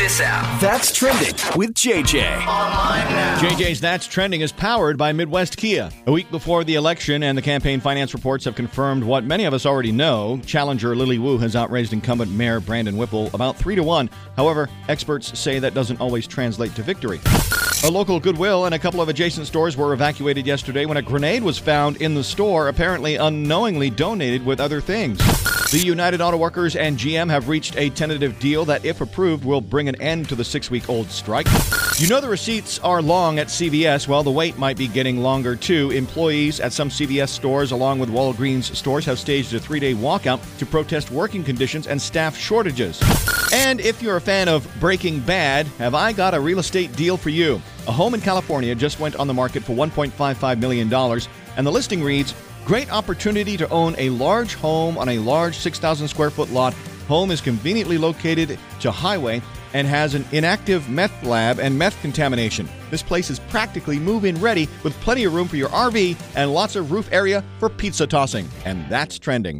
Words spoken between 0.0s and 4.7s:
this out. That's trending with JJ. JJ's That's Trending is